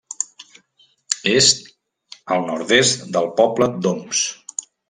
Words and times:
És 1.33 1.51
al 2.37 2.49
nord-est 2.49 3.07
del 3.19 3.33
poble 3.43 3.73
d'Oms. 3.85 4.27